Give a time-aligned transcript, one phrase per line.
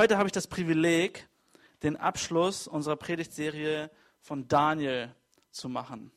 [0.00, 1.28] heute habe ich das Privileg,
[1.82, 3.90] den Abschluss unserer Predigtserie
[4.22, 5.14] von Daniel
[5.50, 6.10] zu machen.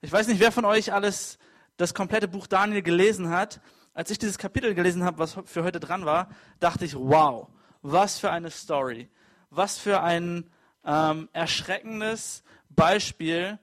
[0.00, 1.36] Ich weiß nicht, wer von euch alles
[1.76, 3.60] das komplette Buch Daniel gelesen hat.
[3.94, 6.28] Als ich dieses Kapitel gelesen habe, was für heute dran war,
[6.60, 7.48] dachte ich, wow,
[7.82, 9.08] was für eine Story.
[9.50, 10.48] Was für ein
[10.84, 13.58] ähm, erschreckendes Beispiel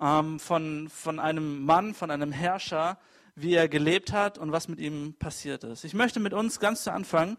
[0.00, 2.98] ähm, von, von einem Mann, von einem Herrscher,
[3.36, 5.84] wie er gelebt hat und was mit ihm passiert ist.
[5.84, 7.36] Ich möchte mit uns ganz zu Anfang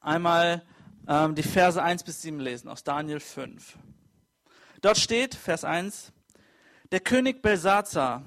[0.00, 0.62] einmal
[1.08, 3.76] ähm, die Verse 1 bis 7 lesen aus Daniel 5.
[4.80, 6.12] Dort steht, Vers 1,
[6.90, 8.22] der König Belsazar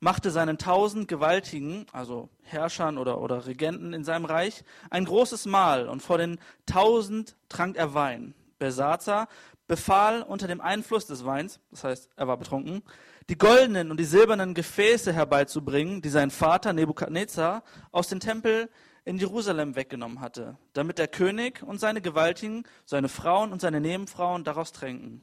[0.00, 5.88] machte seinen tausend Gewaltigen, also Herrschern oder, oder Regenten in seinem Reich, ein großes Mahl
[5.88, 8.34] und vor den tausend trank er Wein.
[8.58, 9.28] Belsazar
[9.66, 12.82] befahl unter dem Einfluss des Weins, das heißt, er war betrunken,
[13.30, 18.68] die goldenen und die silbernen Gefäße herbeizubringen, die sein Vater Nebukadnezar aus dem Tempel
[19.04, 24.44] in Jerusalem weggenommen hatte, damit der König und seine Gewaltigen, seine Frauen und seine Nebenfrauen
[24.44, 25.20] daraus tränken.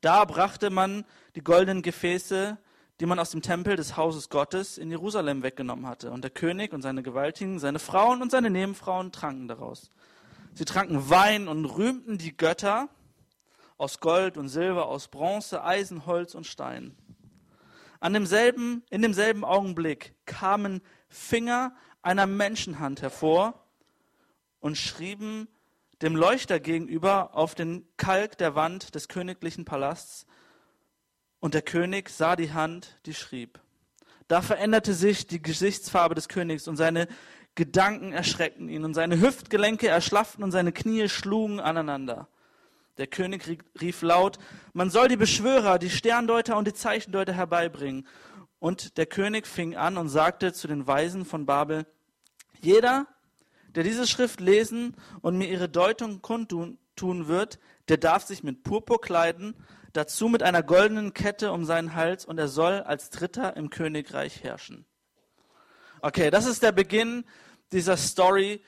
[0.00, 2.58] Da brachte man die goldenen Gefäße,
[3.00, 6.10] die man aus dem Tempel des Hauses Gottes in Jerusalem weggenommen hatte.
[6.10, 9.90] Und der König und seine Gewaltigen, seine Frauen und seine Nebenfrauen tranken daraus.
[10.54, 12.88] Sie tranken Wein und rühmten die Götter
[13.78, 16.94] aus Gold und Silber, aus Bronze, Eisen, Holz und Stein.
[17.98, 23.54] An demselben, in demselben Augenblick kamen Finger einer Menschenhand hervor
[24.60, 25.48] und schrieben
[26.02, 30.26] dem Leuchter gegenüber auf den Kalk der Wand des königlichen Palasts.
[31.40, 33.60] Und der König sah die Hand, die schrieb.
[34.28, 37.08] Da veränderte sich die Gesichtsfarbe des Königs und seine
[37.54, 42.28] Gedanken erschreckten ihn und seine Hüftgelenke erschlafften und seine Knie schlugen aneinander.
[42.98, 44.38] Der König rief laut,
[44.72, 48.06] man soll die Beschwörer, die Sterndeuter und die Zeichendeuter herbeibringen.
[48.60, 51.86] Und der König fing an und sagte zu den Weisen von Babel,
[52.60, 53.06] jeder,
[53.74, 56.78] der diese Schrift lesen und mir ihre Deutung kundtun
[57.26, 57.58] wird,
[57.88, 59.54] der darf sich mit Purpur kleiden,
[59.94, 64.44] dazu mit einer goldenen Kette um seinen Hals und er soll als Dritter im Königreich
[64.44, 64.84] herrschen.
[66.02, 67.24] Okay, das ist der Beginn
[67.72, 68.62] dieser Story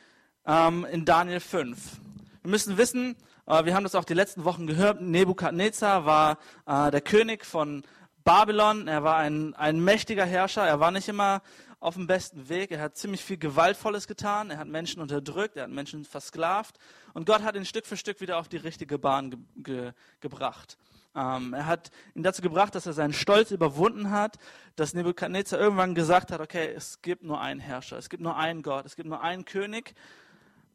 [0.46, 2.00] ähm, in Daniel 5.
[2.42, 3.16] Wir müssen wissen,
[3.46, 7.84] äh, wir haben das auch die letzten Wochen gehört, Nebukadnezar war äh, der König von
[8.24, 11.42] Babylon, er war ein, ein mächtiger Herrscher, er war nicht immer
[11.80, 15.64] auf dem besten Weg, er hat ziemlich viel Gewaltvolles getan, er hat Menschen unterdrückt, er
[15.64, 16.78] hat Menschen versklavt
[17.12, 20.78] und Gott hat ihn Stück für Stück wieder auf die richtige Bahn ge ge gebracht.
[21.14, 24.38] Ähm, er hat ihn dazu gebracht, dass er seinen Stolz überwunden hat,
[24.76, 28.62] dass Nebukadnezar irgendwann gesagt hat, okay, es gibt nur einen Herrscher, es gibt nur einen
[28.62, 29.94] Gott, es gibt nur einen König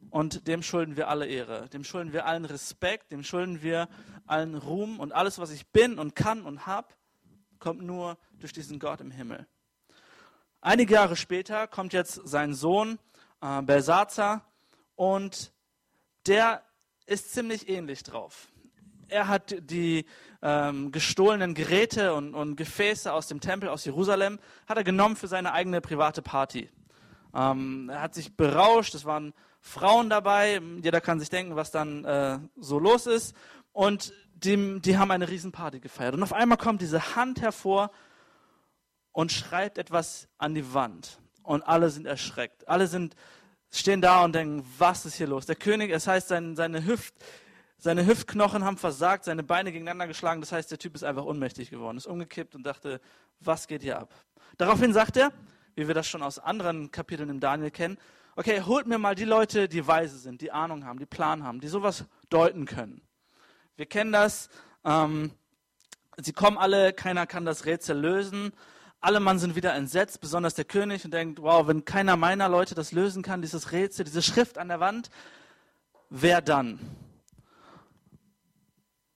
[0.10, 3.88] und dem schulden wir alle Ehre, dem schulden wir allen Respekt, dem schulden wir
[4.26, 6.88] allen Ruhm und alles, was ich bin und kann und habe,
[7.60, 9.48] kommt nur durch diesen Gott im Himmel.
[10.62, 13.00] Einige Jahre später kommt jetzt sein Sohn
[13.42, 14.46] äh, Belsazar
[14.96, 15.52] und
[16.26, 16.64] der
[17.06, 18.48] ist ziemlich ähnlich drauf.
[19.08, 20.06] Er hat die
[20.42, 25.28] ähm, gestohlenen Geräte und, und, Gefäße aus dem Tempel aus Jerusalem hat er genommen für
[25.28, 26.70] seine eigene private Party.
[27.34, 32.04] Ähm, er hat sich berauscht, es waren Frauen dabei, jeder kann sich denken, was dann
[32.04, 33.36] äh, so los ist.
[33.72, 34.14] Und
[34.44, 36.14] die, die haben eine Riesenparty gefeiert.
[36.14, 37.92] Und auf einmal kommt diese Hand hervor
[39.12, 41.20] und schreibt etwas an die Wand.
[41.44, 42.68] Und alle sind erschreckt.
[42.68, 43.16] Alle sind,
[43.72, 45.46] stehen da und denken, was ist hier los?
[45.46, 47.16] Der König, es heißt, sein, seine, Hüft,
[47.78, 50.42] seine Hüftknochen haben versagt, seine Beine gegeneinander geschlagen.
[50.42, 53.02] Das heißt, der Typ ist einfach ohnmächtig geworden, ist umgekippt und dachte,
[53.40, 54.14] was geht hier ab?
[54.58, 55.32] Daraufhin sagt er,
[55.76, 57.98] wie wir das schon aus anderen Kapiteln im Daniel kennen,
[58.36, 61.60] okay, holt mir mal die Leute, die weise sind, die Ahnung haben, die Plan haben,
[61.60, 63.02] die sowas deuten können.
[63.78, 64.50] Wir kennen das.
[64.84, 65.30] Ähm,
[66.18, 68.52] sie kommen alle, keiner kann das Rätsel lösen.
[69.02, 72.74] Alle Mann sind wieder entsetzt, besonders der König, und denkt, wow, wenn keiner meiner Leute
[72.74, 75.12] das lösen kann, dieses Rätsel, diese Schrift an der Wand,
[76.10, 76.80] wer dann?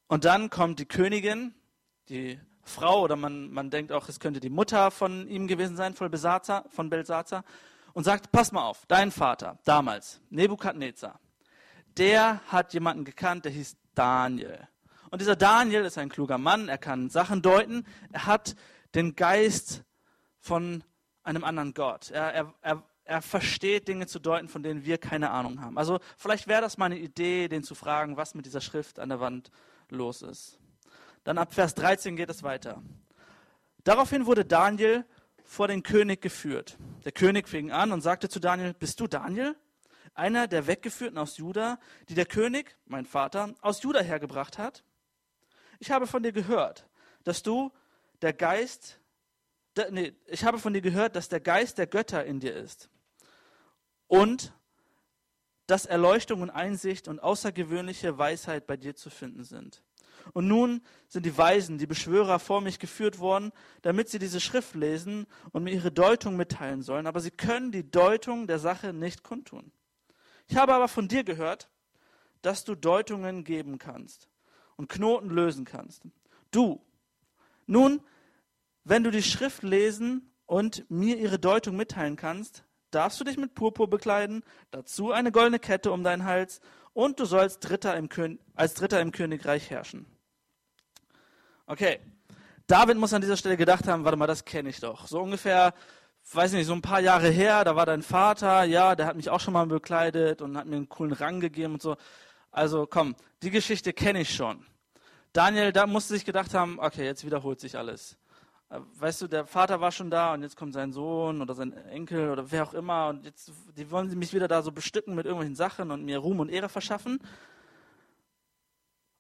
[0.08, 1.56] Und dann kommt die Königin,
[2.10, 5.96] die Frau, oder man, man denkt auch, es könnte die Mutter von ihm gewesen sein,
[5.96, 7.44] von Belsazar, von Belsazar
[7.94, 11.20] und sagt, pass mal auf, dein Vater damals, Nebukadnezar,
[11.98, 14.68] der hat jemanden gekannt, der hieß Daniel.
[15.10, 18.56] Und dieser Daniel ist ein kluger Mann, er kann Sachen deuten, er hat
[18.96, 19.84] den Geist
[20.40, 20.84] von
[21.24, 22.12] einem anderen Gott.
[22.12, 25.78] Er, er, er, er versteht Dinge zu deuten, von denen wir keine Ahnung haben.
[25.78, 29.10] Also vielleicht wäre das mal eine Idee, den zu fragen, was mit dieser Schrift an
[29.10, 29.52] der Wand
[29.90, 30.60] los ist.
[31.24, 32.82] Dann ab Vers 13 geht es weiter.
[33.84, 35.06] Daraufhin wurde Daniel
[35.44, 36.78] vor den König geführt.
[37.04, 39.56] Der König fing an und sagte zu Daniel, bist du Daniel?
[40.14, 41.80] Einer der Weggeführten aus Juda,
[42.10, 44.84] die der König, mein Vater, aus Juda hergebracht hat?
[45.80, 46.88] Ich habe von dir gehört,
[47.24, 47.72] dass du
[48.22, 49.00] der Geist,
[49.76, 52.90] der, nee, ich habe von dir gehört, dass der Geist der Götter in dir ist.
[54.08, 54.54] Und
[55.68, 59.82] dass Erleuchtung und Einsicht und außergewöhnliche Weisheit bei dir zu finden sind.
[60.34, 64.76] Und nun sind die Weisen, die Beschwörer vor mich geführt worden, damit sie diese Schrift
[64.76, 69.24] lesen und mir ihre Deutung mitteilen sollen, aber sie können die Deutung der Sache nicht
[69.24, 69.72] kundtun.
[70.52, 71.70] Ich habe aber von dir gehört,
[72.42, 74.28] dass du Deutungen geben kannst
[74.76, 76.04] und Knoten lösen kannst.
[76.52, 76.86] Du.
[77.68, 78.02] Nun,
[78.84, 83.56] wenn du die Schrift lesen und mir ihre Deutung mitteilen kannst, darfst du dich mit
[83.56, 86.60] Purpur bekleiden, dazu eine goldene Kette um deinen Hals
[86.92, 87.98] und du sollst Dritter
[88.54, 90.06] als Dritter im Königreich herrschen.
[91.66, 92.02] Okay,
[92.68, 95.08] David muss an dieser Stelle gedacht haben, warte mal, das kenne ich doch.
[95.08, 95.74] So ungefähr,
[96.36, 99.30] weiß nicht, so ein paar Jahre her, da war dein Vater, ja, der hat mich
[99.30, 101.98] auch schon mal bekleidet und hat mir einen coolen Rang gegeben und so.
[102.52, 104.66] Also komm, die Geschichte kenne ich schon.
[105.34, 108.18] Daniel, da musste sich gedacht haben, okay, jetzt wiederholt sich alles.
[108.70, 111.74] Äh, weißt du, der Vater war schon da und jetzt kommt sein Sohn oder sein
[111.74, 115.16] Enkel oder wer auch immer und jetzt die wollen sie mich wieder da so bestücken
[115.16, 117.20] mit irgendwelchen Sachen und mir Ruhm und Ehre verschaffen.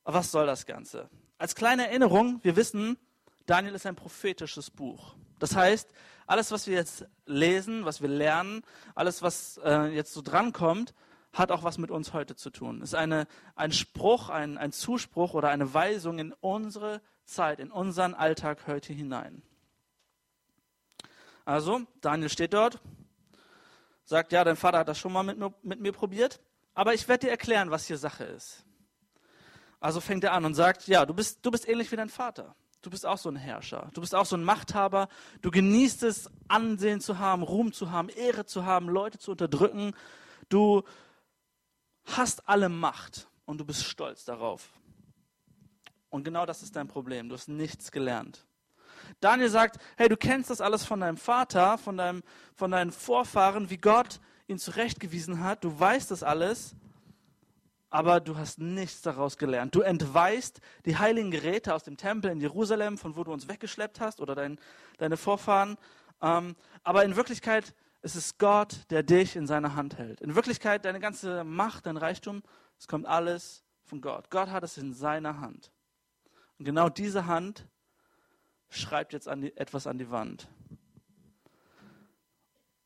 [0.04, 1.10] Aber was soll das Ganze?
[1.38, 2.98] Als kleine Erinnerung, wir wissen,
[3.46, 5.16] Daniel ist ein prophetisches Buch.
[5.42, 5.92] Das heißt,
[6.28, 8.62] alles, was wir jetzt lesen, was wir lernen,
[8.94, 10.94] alles, was äh, jetzt so drankommt,
[11.34, 12.82] hat auch was mit uns heute zu tun.
[12.84, 17.72] Es ist eine, ein Spruch, ein, ein Zuspruch oder eine Weisung in unsere Zeit, in
[17.72, 19.42] unseren Alltag heute hinein.
[21.44, 22.80] Also, Daniel steht dort,
[24.04, 26.40] sagt, ja, dein Vater hat das schon mal mit mir, mit mir probiert,
[26.76, 28.64] aber ich werde dir erklären, was hier Sache ist.
[29.80, 32.56] Also fängt er an und sagt, ja, du bist, du bist ähnlich wie dein Vater.
[32.82, 33.90] Du bist auch so ein Herrscher.
[33.94, 35.08] Du bist auch so ein Machthaber.
[35.42, 39.94] Du genießt es, Ansehen zu haben, Ruhm zu haben, Ehre zu haben, Leute zu unterdrücken.
[40.50, 40.84] Du
[42.06, 44.70] hast alle Macht und du bist stolz darauf.
[46.10, 47.30] Und genau das ist dein Problem.
[47.30, 48.46] Du hast nichts gelernt.
[49.20, 52.24] Daniel sagt, hey, du kennst das alles von deinem Vater, von, deinem,
[52.56, 55.64] von deinen Vorfahren, wie Gott ihn zurechtgewiesen hat.
[55.64, 56.76] Du weißt das alles,
[57.92, 59.76] aber du hast nichts daraus gelernt.
[59.76, 64.00] Du entweist die heiligen Geräte aus dem Tempel in Jerusalem, von wo du uns weggeschleppt
[64.00, 64.58] hast, oder dein,
[64.98, 65.78] deine Vorfahren.
[66.22, 70.22] Ähm, aber in Wirklichkeit ist es Gott, der dich in seiner Hand hält.
[70.22, 72.44] In Wirklichkeit, deine ganze Macht, dein Reichtum,
[72.80, 74.30] es kommt alles von Gott.
[74.32, 75.72] Gott hat es in seiner Hand.
[76.58, 77.68] Und genau diese Hand
[78.70, 80.48] schreibt jetzt an die, etwas an die Wand.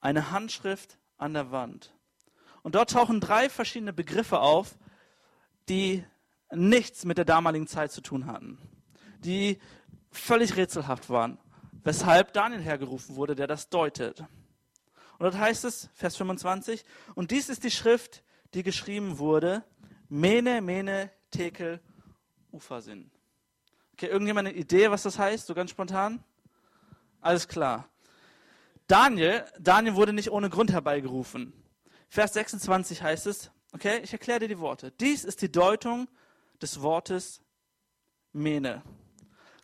[0.02, 1.94] Eine Handschrift an der Wand.
[2.64, 4.80] Und dort tauchen drei verschiedene Begriffe auf,
[5.70, 6.04] die
[6.52, 8.58] nichts mit der damaligen Zeit zu tun hatten,
[9.20, 9.60] die
[10.12, 11.38] völlig rätselhaft waren,
[11.84, 14.22] weshalb Daniel hergerufen wurde, der das deutet.
[15.18, 16.84] Und dort heißt es, Vers 25,
[17.16, 18.24] und dies ist die Schrift,
[18.54, 19.64] die geschrieben wurde,
[20.10, 21.80] Mene, Mene, Tekel,
[22.52, 23.12] Ufasin.
[23.94, 26.24] Okay, irgendjemand eine Idee, was das heißt, so ganz spontan?
[27.22, 27.90] Alles klar.
[28.88, 31.54] Daniel, Daniel wurde nicht ohne Grund herbeigerufen.
[32.08, 34.92] Vers 26 heißt es, okay, ich erkläre dir die Worte.
[34.92, 36.08] Dies ist die Deutung
[36.62, 37.42] des Wortes
[38.32, 38.82] Mene.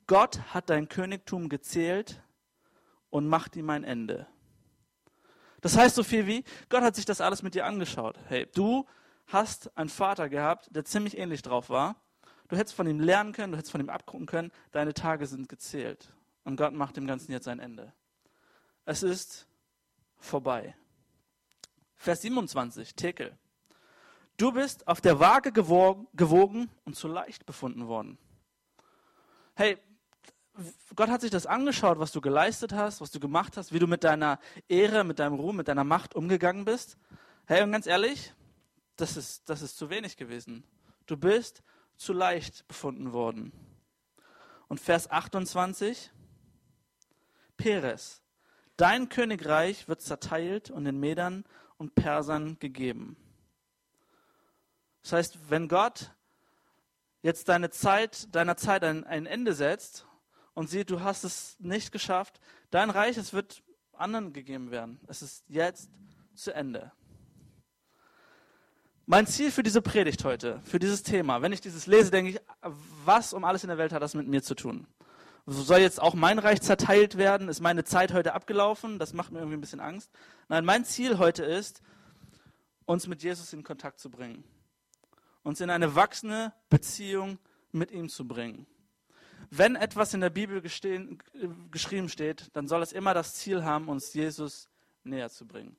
[0.05, 2.21] Gott hat dein Königtum gezählt
[3.09, 4.27] und macht ihm ein Ende.
[5.61, 8.17] Das heißt so viel wie, Gott hat sich das alles mit dir angeschaut.
[8.27, 8.85] Hey, du
[9.27, 11.95] hast einen Vater gehabt, der ziemlich ähnlich drauf war
[12.51, 15.47] Du hättest von ihm lernen können, du hättest von ihm abgucken können, deine Tage sind
[15.47, 16.13] gezählt.
[16.43, 17.93] Und Gott macht dem Ganzen jetzt ein Ende.
[18.83, 19.47] Es ist
[20.17, 20.75] vorbei.
[21.95, 23.37] Vers 27, Tekel.
[24.37, 28.17] Du bist auf der Waage gewogen und zu leicht befunden worden.
[29.55, 29.77] Hey,
[30.95, 33.87] Gott hat sich das angeschaut, was du geleistet hast, was du gemacht hast, wie du
[33.87, 36.97] mit deiner Ehre, mit deinem Ruhm, mit deiner Macht umgegangen bist.
[37.45, 38.33] Hey, und ganz ehrlich,
[38.97, 40.63] das ist, das ist zu wenig gewesen.
[41.05, 41.63] Du bist
[41.95, 43.51] zu leicht befunden worden.
[44.67, 46.11] Und Vers 28,
[47.57, 48.21] Peres,
[48.77, 51.45] dein Königreich wird zerteilt und den Medern
[51.77, 53.17] und Persern gegeben.
[55.03, 56.11] Das heißt, wenn Gott
[57.21, 60.05] jetzt deine Zeit, deiner Zeit ein, ein Ende setzt
[60.53, 62.39] und sieht, du hast es nicht geschafft,
[62.69, 64.99] dein Reich, es wird anderen gegeben werden.
[65.07, 65.89] Es ist jetzt
[66.35, 66.91] zu Ende.
[69.05, 72.39] Mein Ziel für diese Predigt heute, für dieses Thema, wenn ich dieses lese, denke ich,
[73.03, 74.87] was um alles in der Welt hat das mit mir zu tun?
[75.47, 77.49] Soll jetzt auch mein Reich zerteilt werden?
[77.49, 78.99] Ist meine Zeit heute abgelaufen?
[78.99, 80.11] Das macht mir irgendwie ein bisschen Angst.
[80.49, 81.81] Nein, mein Ziel heute ist,
[82.85, 84.43] uns mit Jesus in Kontakt zu bringen.
[85.43, 87.39] Uns in eine wachsende Beziehung
[87.71, 88.67] mit ihm zu bringen.
[89.49, 91.21] Wenn etwas in der Bibel gestehen,
[91.71, 94.69] geschrieben steht, dann soll es immer das Ziel haben, uns Jesus
[95.03, 95.75] näher zu bringen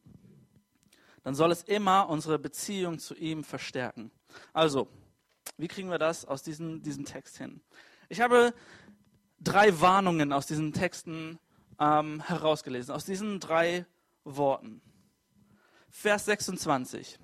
[1.22, 4.10] dann soll es immer unsere Beziehung zu ihm verstärken.
[4.52, 4.88] Also,
[5.56, 7.60] wie kriegen wir das aus diesem, diesem Text hin?
[8.08, 8.54] Ich habe
[9.40, 11.38] drei Warnungen aus diesen Texten
[11.78, 13.86] ähm, herausgelesen, aus diesen drei
[14.24, 14.80] Worten.
[15.90, 17.18] Vers 26.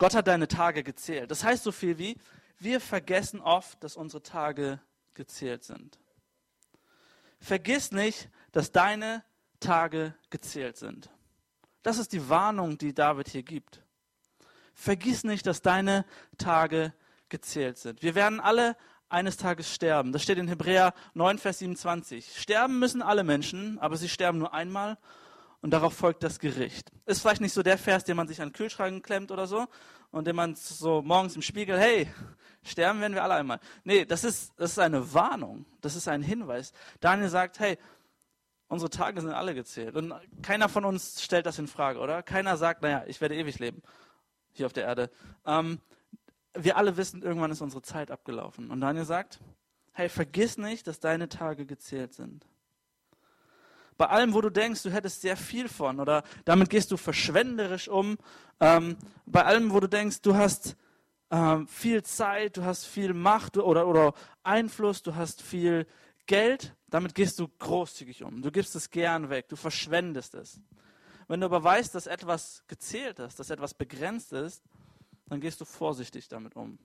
[0.00, 1.30] Gott hat deine Tage gezählt.
[1.30, 2.16] Das heißt so viel wie,
[2.58, 4.80] wir vergessen oft, dass unsere Tage
[5.12, 5.98] gezählt sind.
[7.38, 9.22] Vergiss nicht, dass deine
[9.60, 11.10] Tage gezählt sind.
[11.82, 13.82] Das ist die Warnung, die David hier gibt.
[14.72, 16.06] Vergiss nicht, dass deine
[16.38, 16.94] Tage
[17.28, 18.02] gezählt sind.
[18.02, 18.78] Wir werden alle
[19.10, 20.12] eines Tages sterben.
[20.12, 22.40] Das steht in Hebräer 9, Vers 27.
[22.40, 24.96] Sterben müssen alle Menschen, aber sie sterben nur einmal
[25.62, 26.90] und darauf folgt das Gericht.
[27.06, 29.66] Ist vielleicht nicht so der Vers, den man sich an den Kühlschrank klemmt oder so
[30.10, 32.08] und den man so morgens im Spiegel, hey,
[32.62, 33.60] sterben werden wir alle einmal.
[33.84, 36.72] Nee, das ist, das ist eine Warnung, das ist ein Hinweis.
[37.00, 37.78] Daniel sagt, hey,
[38.68, 42.22] unsere Tage sind alle gezählt und keiner von uns stellt das in Frage, oder?
[42.22, 43.82] Keiner sagt, naja, ich werde ewig leben
[44.52, 45.10] hier auf der Erde.
[45.46, 45.80] Ähm,
[46.54, 48.70] wir alle wissen, irgendwann ist unsere Zeit abgelaufen.
[48.70, 49.40] Und Daniel sagt,
[49.92, 52.46] hey, vergiss nicht, dass deine Tage gezählt sind.
[54.00, 57.86] Bei allem, wo du denkst, du hättest sehr viel von oder damit gehst du verschwenderisch
[57.86, 58.16] um,
[58.58, 60.74] ähm, bei allem, wo du denkst, du hast
[61.30, 65.86] ähm, viel Zeit, du hast viel Macht oder, oder Einfluss, du hast viel
[66.24, 68.40] Geld, damit gehst du großzügig um.
[68.40, 70.58] Du gibst es gern weg, du verschwendest es.
[71.28, 74.62] Wenn du aber weißt, dass etwas gezählt ist, dass etwas begrenzt ist,
[75.26, 76.78] dann gehst du vorsichtig damit um.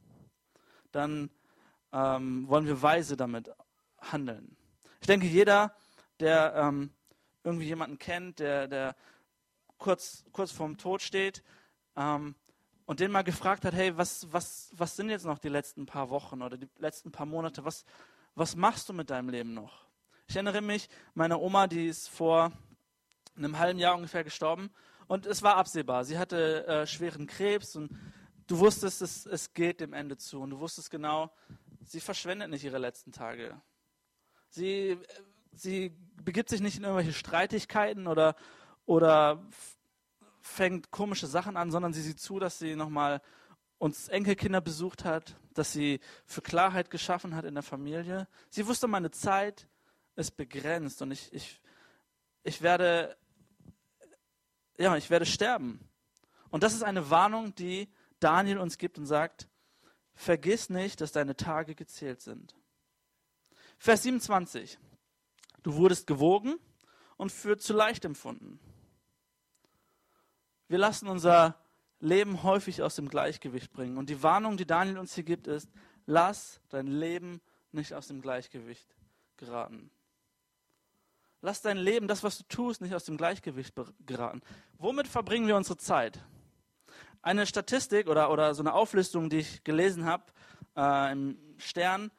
[0.91, 1.29] Dann
[1.93, 3.49] ähm, wollen wir weise damit
[4.01, 4.57] handeln.
[4.99, 5.73] Ich denke, jeder,
[6.19, 6.89] der ähm,
[7.45, 8.95] irgendwie jemanden kennt, der, der
[9.77, 11.43] kurz, kurz vorm Tod steht
[11.95, 12.35] ähm,
[12.85, 16.09] und den mal gefragt hat, hey, was, was, was sind jetzt noch die letzten paar
[16.09, 17.63] Wochen oder die letzten paar Monate?
[17.63, 17.85] Was,
[18.35, 19.85] was machst du mit deinem Leben noch?
[20.27, 22.51] Ich erinnere mich, meine Oma, die ist vor
[23.37, 24.69] einem halben Jahr ungefähr gestorben
[25.07, 26.03] und es war absehbar.
[26.03, 27.91] Sie hatte äh, schweren Krebs und
[28.47, 31.31] Du wusstest, es, es geht dem Ende zu und du wusstest genau,
[31.81, 33.59] sie verschwendet nicht ihre letzten Tage.
[34.49, 34.99] Sie,
[35.55, 35.91] sie
[36.23, 38.35] begibt sich nicht in irgendwelche Streitigkeiten oder,
[38.85, 39.43] oder
[40.41, 43.21] fängt komische Sachen an, sondern sie sieht zu, dass sie nochmal
[43.77, 48.27] uns Enkelkinder besucht hat, dass sie für Klarheit geschaffen hat in der Familie.
[48.49, 49.67] Sie wusste, meine Zeit
[50.15, 51.61] ist begrenzt und ich, ich,
[52.43, 53.17] ich werde,
[54.77, 55.79] ja, ich werde sterben.
[56.49, 59.47] Und das ist eine Warnung, die Daniel uns gibt und sagt,
[60.13, 62.55] vergiss nicht, dass deine Tage gezählt sind.
[63.77, 64.79] Vers 27.
[65.65, 66.59] Du wurdest gewogen
[67.17, 68.59] und für zu leicht empfunden.
[70.67, 71.55] Wir lassen unser
[71.99, 73.97] Leben häufig aus dem Gleichgewicht bringen.
[73.97, 75.67] Und die Warnung, die Daniel uns hier gibt, ist,
[76.05, 77.41] lass dein Leben
[77.71, 78.95] nicht aus dem Gleichgewicht
[79.37, 79.89] geraten.
[81.41, 83.73] Lass dein Leben, das, was du tust, nicht aus dem Gleichgewicht
[84.05, 84.43] geraten.
[84.77, 86.23] Womit verbringen wir unsere Zeit?
[87.23, 90.25] eine Statistik oder, oder so eine Auflistung, die ich gelesen habe
[90.77, 92.11] äh, im Stern,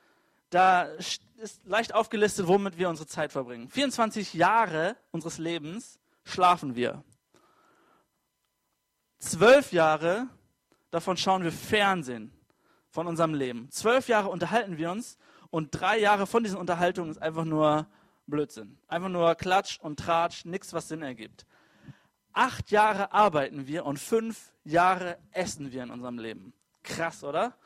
[0.50, 1.20] da ist
[1.64, 3.68] leicht aufgelistet, womit wir unsere Zeit verbringen.
[3.68, 7.02] 24 Jahre unseres Lebens schlafen wir.
[9.18, 10.28] Zwölf Jahre
[10.90, 12.32] davon schauen wir Fernsehen
[12.90, 13.70] von unserem Leben.
[13.70, 15.18] Zwölf Jahre unterhalten wir uns
[15.50, 17.86] und drei Jahre von diesen Unterhaltungen ist einfach nur
[18.26, 18.78] Blödsinn.
[18.88, 21.46] Einfach nur Klatsch und Tratsch, nichts, was Sinn ergibt.
[22.32, 26.52] Acht Jahre arbeiten wir und fünf Jahre essen wir in unserem Leben.
[26.82, 27.56] Krass, oder?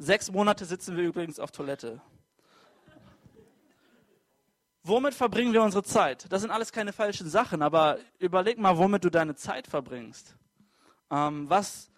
[0.00, 2.00] Sechs Monate sitzen wir übrigens auf Toilette.
[4.84, 6.30] Womit verbringen wir unsere Zeit?
[6.30, 10.36] Das sind alles keine falschen Sachen, aber überleg mal, womit du deine Zeit verbringst.
[11.10, 11.90] Ähm, was,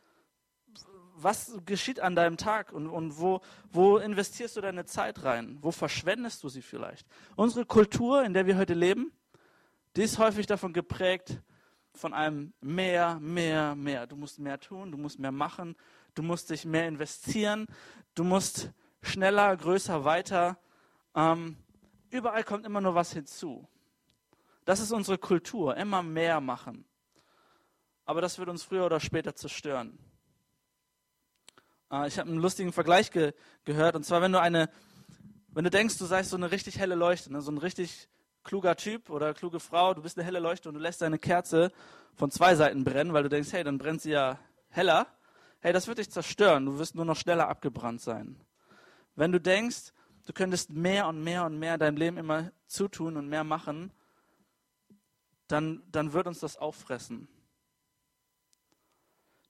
[1.15, 5.59] was geschieht an deinem Tag und, und wo, wo investierst du deine Zeit rein?
[5.61, 7.07] Wo verschwendest du sie vielleicht?
[7.37, 9.13] Unsere Kultur, in der wir heute leben,
[9.95, 11.43] die ist häufig davon geprägt,
[11.95, 14.07] von einem mehr, mehr, mehr.
[14.07, 15.77] Du musst mehr tun, du musst mehr machen,
[16.21, 17.67] du musst dich mehr investieren,
[18.15, 20.59] du musst schneller, größer, weiter.
[21.15, 21.57] Ähm,
[22.11, 23.67] überall kommt immer nur was hinzu.
[24.67, 26.85] Das ist unsere Kultur, immer mehr machen.
[28.05, 29.99] Aber das wird uns früher oder später zerstören.
[31.91, 33.33] Äh, ich habe einen lustigen Vergleich ge
[33.65, 34.69] gehört, und zwar, wenn du eine,
[35.49, 38.11] wenn du denkst, du seist so eine richtig helle Leuchte, ne, so ein richtig
[38.45, 41.73] kluger Typ oder kluge Frau, du bist eine helle Leuchte und du lässt deine Kerze
[42.15, 45.07] von zwei Seiten brennen, weil du denkst, hey, dann brennt sie ja heller.
[45.61, 46.65] Hey, das wird dich zerstören.
[46.65, 48.41] Du wirst nur noch schneller abgebrannt sein.
[49.15, 49.93] Wenn du denkst,
[50.27, 53.93] du könntest mehr und mehr und mehr deinem Leben immer zutun und mehr machen,
[55.49, 57.29] dann, dann wird uns das auffressen.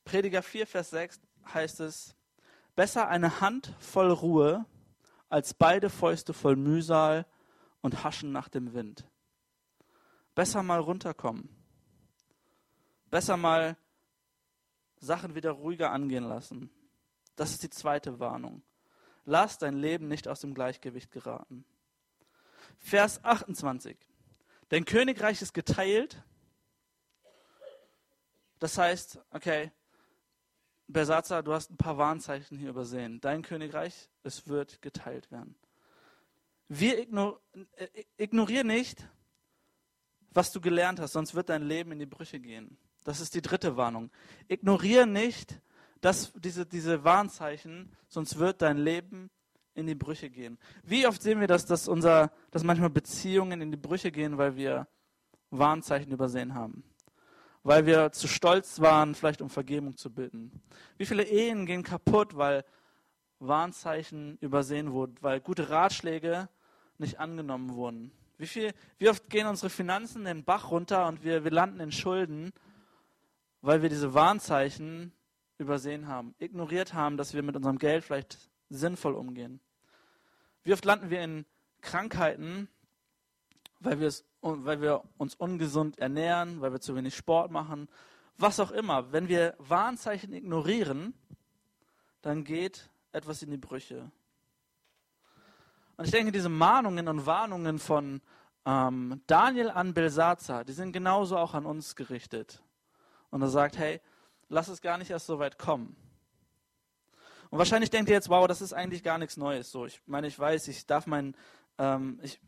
[0.04, 1.20] Prediger 4, Vers 6
[1.54, 2.16] heißt es,
[2.74, 4.66] besser eine Hand voll Ruhe
[5.28, 7.24] als beide Fäuste voll Mühsal
[7.82, 9.04] und haschen nach dem Wind.
[10.34, 11.48] Besser mal runterkommen.
[13.10, 13.76] Besser mal
[15.00, 16.70] Sachen wieder ruhiger angehen lassen.
[17.36, 18.62] Das ist die zweite Warnung.
[19.24, 21.64] Lass dein Leben nicht aus dem Gleichgewicht geraten.
[22.78, 23.96] Vers 28.
[24.68, 26.22] Dein Königreich ist geteilt.
[28.58, 29.72] Das heißt, okay,
[30.86, 33.20] Bersatzer, du hast ein paar Warnzeichen hier übersehen.
[33.20, 35.54] Dein Königreich, es wird geteilt werden.
[36.68, 37.40] Wir ignor
[37.76, 39.08] äh, ignorieren nicht,
[40.30, 42.78] was du gelernt hast, sonst wird dein Leben in die Brüche gehen.
[43.10, 44.10] Das ist die dritte Warnung.
[44.48, 45.60] Ignoriere nicht
[46.00, 49.30] dass diese, diese Warnzeichen, sonst wird dein Leben
[49.74, 50.58] in die Brüche gehen.
[50.82, 54.56] Wie oft sehen wir das, dass, unser, dass manchmal Beziehungen in die Brüche gehen, weil
[54.56, 54.88] wir
[55.50, 56.84] Warnzeichen übersehen haben?
[57.62, 60.62] Weil wir zu stolz waren, vielleicht um Vergebung zu bitten.
[60.96, 62.64] Wie viele Ehen gehen kaputt, weil
[63.38, 66.48] Warnzeichen übersehen wurden, weil gute Ratschläge
[66.96, 68.12] nicht angenommen wurden?
[68.38, 71.92] Wie, viel, wie oft gehen unsere Finanzen den Bach runter und wir, wir landen in
[71.92, 72.52] Schulden,
[73.62, 75.12] weil wir diese Warnzeichen
[75.58, 79.60] übersehen haben, ignoriert haben, dass wir mit unserem Geld vielleicht sinnvoll umgehen.
[80.62, 81.44] Wie oft landen wir in
[81.80, 82.68] Krankheiten,
[83.80, 84.00] weil,
[84.40, 87.88] weil wir uns ungesund ernähren, weil wir zu wenig Sport machen,
[88.36, 89.12] was auch immer.
[89.12, 91.14] Wenn wir Warnzeichen ignorieren,
[92.22, 94.10] dann geht etwas in die Brüche.
[95.96, 98.22] Und ich denke, diese Mahnungen und Warnungen von
[98.64, 102.62] ähm, Daniel an Belsazar, die sind genauso auch an uns gerichtet.
[103.30, 104.00] Und er sagt, hey,
[104.48, 105.96] lass es gar nicht erst so weit kommen.
[107.50, 109.70] Und wahrscheinlich denkt ihr jetzt, wow, das ist eigentlich gar nichts Neues.
[109.70, 111.34] So, ich meine, ich weiß, ich darf mein,
[111.78, 112.40] ähm, ich,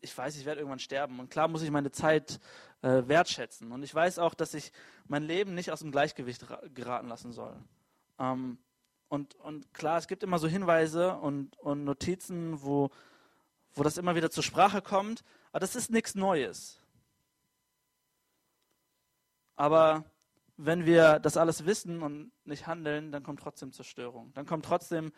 [0.00, 1.20] ich weiß, ich werde irgendwann sterben.
[1.20, 2.40] Und klar muss ich meine Zeit
[2.82, 3.70] äh, wertschätzen.
[3.70, 4.72] Und ich weiß auch, dass ich
[5.06, 6.44] mein Leben nicht aus dem Gleichgewicht
[6.74, 7.56] geraten lassen soll.
[8.18, 8.58] Ähm,
[9.08, 12.90] und, und klar, es gibt immer so Hinweise und, und Notizen, wo,
[13.74, 15.22] wo das immer wieder zur Sprache kommt.
[15.52, 16.80] Aber das ist nichts Neues.
[19.56, 20.04] Aber
[20.56, 24.32] wenn wir das alles wissen und nicht handeln, dann kommt trotzdem Zerstörung.
[24.34, 25.12] Dann kommt trotzdem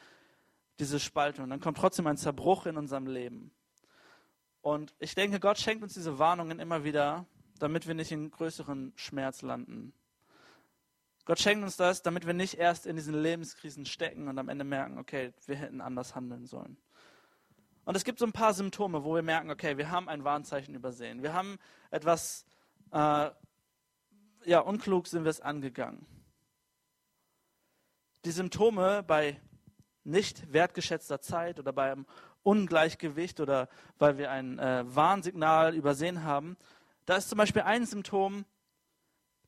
[0.78, 1.50] diese Spaltung.
[1.50, 3.52] Dann kommt trotzdem ein Zerbruch in unserem Leben.
[4.62, 7.26] Und ich denke, Gott schenkt uns diese Warnungen immer wieder,
[7.58, 9.92] damit wir nicht in größeren Schmerz landen.
[11.24, 14.64] Gott schenkt uns das, damit wir nicht erst in diesen Lebenskrisen stecken und am Ende
[14.64, 16.78] merken, okay, wir hätten anders handeln sollen.
[17.84, 20.74] Und es gibt so ein paar Symptome, wo wir merken, okay, wir haben ein Warnzeichen
[20.74, 21.22] übersehen.
[21.22, 21.58] Wir haben
[21.90, 22.44] etwas
[22.92, 23.30] äh,
[24.48, 26.06] ja, unklug sind wir es angegangen.
[28.24, 29.38] Die Symptome bei
[30.04, 32.06] nicht wertgeschätzter Zeit oder beim
[32.42, 36.56] Ungleichgewicht oder weil wir ein äh, Warnsignal übersehen haben,
[37.04, 38.46] da ist zum Beispiel ein Symptom,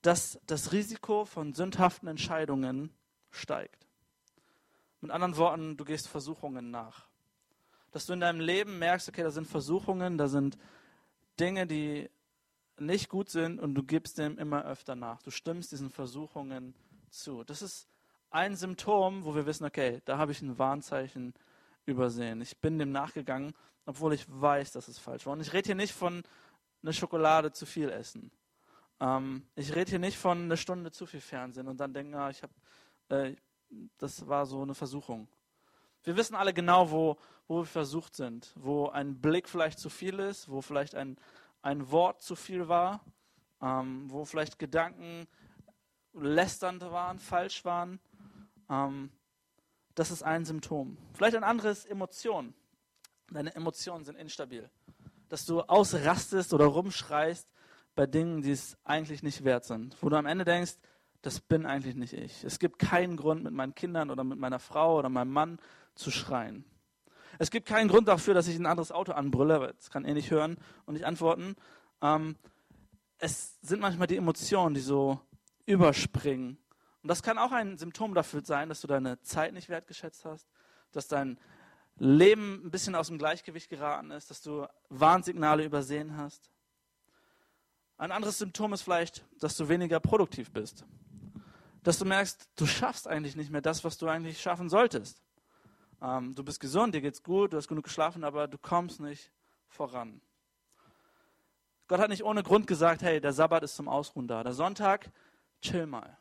[0.02, 2.92] dass das Risiko von sündhaften Entscheidungen
[3.30, 3.86] steigt.
[5.00, 7.08] Mit anderen Worten, du gehst Versuchungen nach.
[7.90, 10.58] Dass du in deinem Leben merkst, okay, da sind Versuchungen, da sind
[11.38, 12.10] Dinge, die
[12.80, 15.22] nicht gut sind und du gibst dem immer öfter nach.
[15.22, 16.74] Du stimmst diesen Versuchungen
[17.10, 17.44] zu.
[17.44, 17.88] Das ist
[18.30, 21.34] ein Symptom, wo wir wissen, okay, da habe ich ein Warnzeichen
[21.84, 22.40] übersehen.
[22.40, 23.52] Ich bin dem nachgegangen,
[23.86, 25.32] obwohl ich weiß, dass es falsch war.
[25.32, 26.22] Und ich rede hier nicht von
[26.82, 28.30] einer Schokolade zu viel essen.
[29.00, 32.30] Ähm, ich rede hier nicht von einer Stunde zu viel Fernsehen und dann denken, ah,
[32.30, 32.52] ich habe,
[33.08, 33.34] äh,
[33.98, 35.28] das war so eine Versuchung.
[36.04, 40.18] Wir wissen alle genau, wo, wo wir versucht sind, wo ein Blick vielleicht zu viel
[40.18, 41.18] ist, wo vielleicht ein,
[41.62, 43.04] ein Wort zu viel war,
[43.60, 45.26] ähm, wo vielleicht Gedanken
[46.12, 48.00] lästernd waren, falsch waren.
[48.68, 49.10] Ähm,
[49.94, 50.96] das ist ein Symptom.
[51.14, 52.54] Vielleicht ein anderes Emotion.
[53.30, 54.70] Deine Emotionen sind instabil.
[55.28, 57.52] Dass du ausrastest oder rumschreist
[57.94, 59.96] bei Dingen, die es eigentlich nicht wert sind.
[60.02, 60.76] Wo du am Ende denkst,
[61.22, 62.44] das bin eigentlich nicht ich.
[62.44, 65.58] Es gibt keinen Grund, mit meinen Kindern oder mit meiner Frau oder meinem Mann
[65.94, 66.64] zu schreien.
[67.38, 70.14] Es gibt keinen Grund dafür, dass ich ein anderes Auto anbrülle, weil das kann er
[70.14, 71.56] nicht hören und nicht antworten.
[72.02, 72.36] Ähm,
[73.18, 75.20] es sind manchmal die Emotionen, die so
[75.66, 76.58] überspringen.
[77.02, 80.48] Und das kann auch ein Symptom dafür sein, dass du deine Zeit nicht wertgeschätzt hast,
[80.92, 81.38] dass dein
[81.96, 86.50] Leben ein bisschen aus dem Gleichgewicht geraten ist, dass du Warnsignale übersehen hast.
[87.98, 90.86] Ein anderes Symptom ist vielleicht, dass du weniger produktiv bist.
[91.82, 95.22] Dass du merkst, du schaffst eigentlich nicht mehr das, was du eigentlich schaffen solltest.
[96.02, 99.30] Ähm, du bist gesund, dir geht's gut, du hast genug geschlafen, aber du kommst nicht
[99.68, 100.20] voran.
[101.88, 104.42] Gott hat nicht ohne Grund gesagt, hey, der Sabbat ist zum Ausruhen da.
[104.42, 105.10] Der Sonntag,
[105.60, 106.16] chill mal.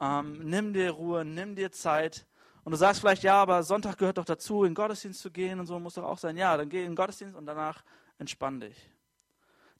[0.00, 2.26] Ähm, nimm dir Ruhe, nimm dir Zeit.
[2.64, 5.60] Und du sagst vielleicht, ja, aber Sonntag gehört doch dazu, in den Gottesdienst zu gehen
[5.60, 6.36] und so muss doch auch sein.
[6.36, 7.84] Ja, dann geh in den Gottesdienst und danach
[8.18, 8.90] entspann dich.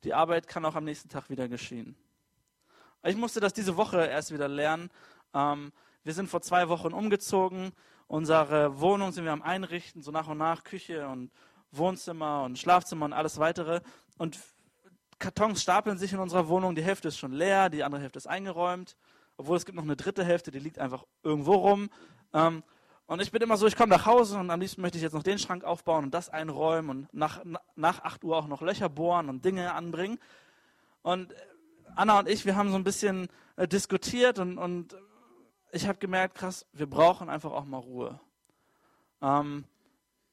[0.05, 1.97] Die Arbeit kann auch am nächsten Tag wieder geschehen.
[3.03, 4.91] Ich musste das diese Woche erst wieder lernen.
[5.35, 5.73] Ähm,
[6.07, 7.73] wir sind vor zwei Wochen umgezogen
[8.09, 11.33] Unsere Wohnung sind wir am Einrichten, so nach und nach, Küche und
[11.73, 13.81] Wohnzimmer und Schlafzimmer und alles weitere.
[14.17, 14.39] Und
[15.19, 18.29] Kartons stapeln sich in unserer Wohnung, die Hälfte ist schon leer, die andere Hälfte ist
[18.29, 18.97] eingeräumt.
[19.37, 21.91] Obwohl es gibt noch eine dritte Hälfte, die liegt einfach irgendwo rum.
[22.33, 22.63] Ähm,
[23.07, 25.13] und ich bin immer so, ich komme nach Hause und am liebsten möchte ich jetzt
[25.13, 27.43] noch den Schrank aufbauen und das einräumen und nach,
[27.75, 30.19] nach 8 Uhr auch noch Löcher bohren und Dinge anbringen.
[31.03, 31.35] Und
[31.97, 34.97] Anna und ich, wir haben so ein bisschen äh, diskutiert und, und
[35.73, 38.21] ich habe gemerkt, krass, wir brauchen einfach auch mal Ruhe.
[39.21, 39.65] Ähm,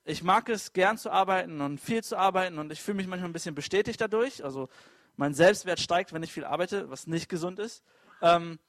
[0.05, 3.29] ich mag es, gern zu arbeiten und viel zu arbeiten und ich fühle mich manchmal
[3.29, 4.43] ein bisschen bestätigt dadurch.
[4.43, 4.69] Also
[5.15, 7.83] mein Selbstwert steigt, wenn ich viel arbeite, was nicht gesund ist.
[8.21, 8.59] Ähm,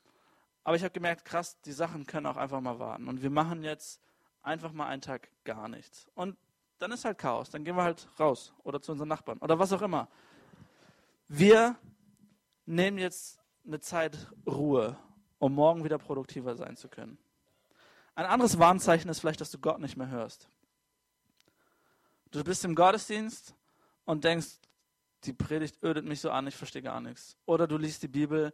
[0.62, 3.08] aber ich habe gemerkt, krass, die Sachen können auch einfach mal warten.
[3.08, 4.00] Und wir machen jetzt
[4.42, 6.06] einfach mal einen Tag gar nichts.
[6.14, 6.36] Und
[6.78, 7.50] dann ist halt Chaos.
[7.50, 10.08] Dann gehen wir halt raus oder zu unseren Nachbarn oder was auch immer.
[11.28, 11.76] Wir
[12.66, 14.96] nehmen jetzt eine Zeit Ruhe,
[15.38, 17.18] um morgen wieder produktiver sein zu können.
[18.14, 20.48] Ein anderes Warnzeichen ist vielleicht, dass du Gott nicht mehr hörst.
[22.30, 23.54] Du bist im Gottesdienst
[24.04, 24.58] und denkst,
[25.24, 27.36] die Predigt ödet mich so an, ich verstehe gar nichts.
[27.46, 28.52] Oder du liest die Bibel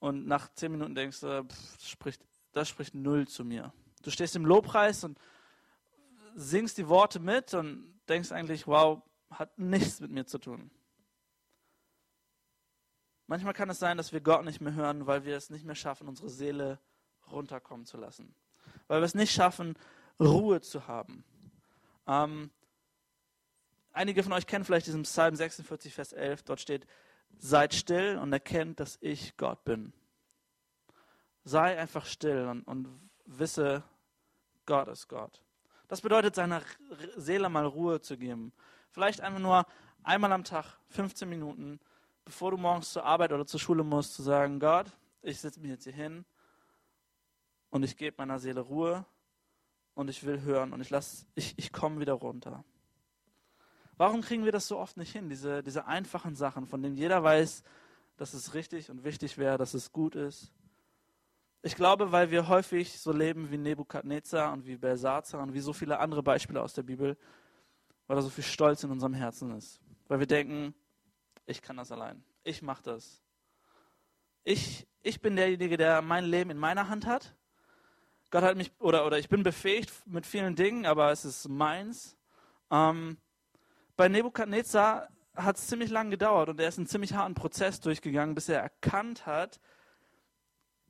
[0.00, 3.72] und nach zehn Minuten denkst du, pff, das, spricht, das spricht null zu mir.
[4.02, 5.18] Du stehst im Lobpreis und
[6.34, 10.70] singst die Worte mit und denkst eigentlich, wow, hat nichts mit mir zu tun.
[13.28, 15.74] Manchmal kann es sein, dass wir Gott nicht mehr hören, weil wir es nicht mehr
[15.74, 16.80] schaffen, unsere Seele
[17.30, 18.34] runterkommen zu lassen.
[18.86, 19.76] Weil wir es nicht schaffen,
[20.18, 21.24] Ruhe zu haben.
[22.06, 22.50] Ähm,
[23.92, 26.42] einige von euch kennen vielleicht diesen Psalm 46, Vers 11.
[26.44, 26.86] Dort steht,
[27.36, 29.92] seid still und erkennt, dass ich Gott bin.
[31.44, 32.88] Sei einfach still und, und
[33.26, 33.82] wisse,
[34.64, 35.42] Gott ist Gott.
[35.86, 36.62] Das bedeutet, seiner
[37.16, 38.54] Seele mal Ruhe zu geben.
[38.90, 39.66] Vielleicht einfach nur
[40.02, 41.78] einmal am Tag, 15 Minuten,
[42.28, 45.70] bevor du morgens zur Arbeit oder zur Schule musst, zu sagen, Gott, ich setze mich
[45.70, 46.26] jetzt hier hin
[47.70, 49.06] und ich gebe meiner Seele Ruhe
[49.94, 50.92] und ich will hören und ich,
[51.36, 52.64] ich, ich komme wieder runter.
[53.96, 57.22] Warum kriegen wir das so oft nicht hin, diese, diese einfachen Sachen, von denen jeder
[57.22, 57.62] weiß,
[58.18, 60.52] dass es richtig und wichtig wäre, dass es gut ist?
[61.62, 65.72] Ich glaube, weil wir häufig so leben wie Nebukadnezar und wie Belsazar und wie so
[65.72, 67.16] viele andere Beispiele aus der Bibel,
[68.06, 69.80] weil da so viel Stolz in unserem Herzen ist.
[70.08, 70.74] Weil wir denken,
[71.48, 72.22] ich kann das allein.
[72.44, 73.22] Ich mache das.
[74.44, 77.34] Ich, ich bin derjenige, der mein Leben in meiner Hand hat.
[78.30, 82.18] Gott hat mich, oder, oder ich bin befähigt mit vielen Dingen, aber es ist meins.
[82.70, 83.16] Ähm,
[83.96, 88.34] bei Nebukadnezar hat es ziemlich lange gedauert und er ist einen ziemlich harten Prozess durchgegangen,
[88.34, 89.58] bis er erkannt hat,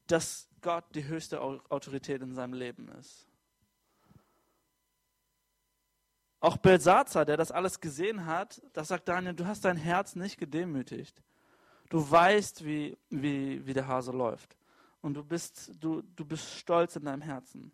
[0.08, 3.27] dass Gott die höchste Autorität in seinem Leben ist.
[6.40, 10.38] Auch Belsazar, der das alles gesehen hat, das sagt Daniel, du hast dein Herz nicht
[10.38, 11.22] gedemütigt.
[11.88, 14.56] Du weißt, wie, wie, wie der Hase läuft.
[15.00, 17.72] Und du bist, du, du bist stolz in deinem Herzen.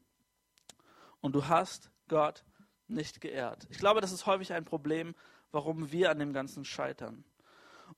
[1.21, 2.45] Und du hast Gott
[2.87, 3.67] nicht geehrt.
[3.71, 5.15] Ich glaube, das ist häufig ein Problem,
[5.51, 7.25] warum wir an dem Ganzen scheitern.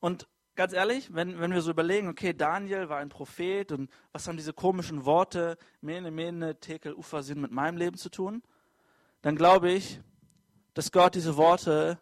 [0.00, 4.26] Und ganz ehrlich, wenn, wenn wir so überlegen, okay, Daniel war ein Prophet und was
[4.26, 8.42] haben diese komischen Worte, Mene, Mene, Tekel, Ufasin mit meinem Leben zu tun,
[9.22, 10.00] dann glaube ich,
[10.76, 11.98] dass Gott diese Worte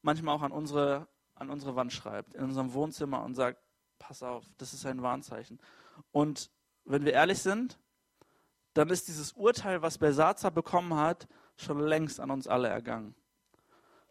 [0.00, 3.60] manchmal auch an unsere, an unsere Wand schreibt, in unserem Wohnzimmer und sagt,
[3.98, 5.60] pass auf, das ist ein Warnzeichen.
[6.10, 6.50] Und
[6.86, 7.78] wenn wir ehrlich sind,
[8.72, 13.14] dann ist dieses Urteil, was Belsazar bekommen hat, schon längst an uns alle ergangen.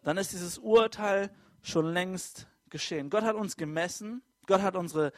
[0.04, 3.10] Dann ist dieses Urteil schon längst geschehen.
[3.10, 5.12] Gott hat uns gemessen, Gott hat unsere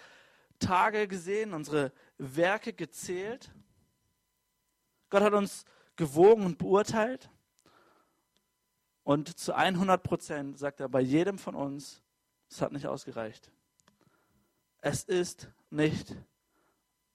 [0.61, 3.53] Tage gesehen, unsere Werke gezählt.
[5.11, 5.67] Gott hat uns
[5.97, 7.29] gewogen und beurteilt.
[9.07, 12.03] Und zu 100 Prozent sagt er bei jedem von uns,
[12.51, 13.53] es hat nicht ausgereicht.
[14.81, 16.13] Es ist nicht